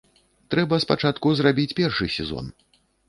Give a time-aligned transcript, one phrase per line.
[0.53, 2.45] Трэба спачатку зрабіць першы сезон.